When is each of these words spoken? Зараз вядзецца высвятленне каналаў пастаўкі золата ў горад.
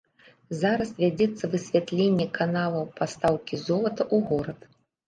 Зараз 0.61 0.93
вядзецца 1.01 1.51
высвятленне 1.53 2.27
каналаў 2.41 2.89
пастаўкі 2.99 3.65
золата 3.71 4.03
ў 4.15 4.33
горад. 4.35 4.59